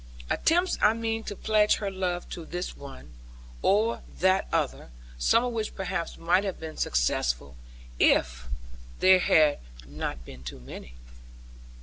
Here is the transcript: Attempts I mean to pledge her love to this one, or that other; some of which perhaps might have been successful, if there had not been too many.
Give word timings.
Attempts 0.31 0.79
I 0.81 0.93
mean 0.93 1.23
to 1.25 1.35
pledge 1.35 1.75
her 1.75 1.91
love 1.91 2.27
to 2.31 2.43
this 2.43 2.75
one, 2.75 3.13
or 3.61 4.01
that 4.19 4.47
other; 4.51 4.89
some 5.19 5.43
of 5.43 5.53
which 5.53 5.75
perhaps 5.75 6.17
might 6.17 6.43
have 6.43 6.59
been 6.59 6.75
successful, 6.75 7.55
if 7.99 8.47
there 8.99 9.19
had 9.19 9.59
not 9.85 10.25
been 10.25 10.41
too 10.41 10.57
many. 10.59 10.95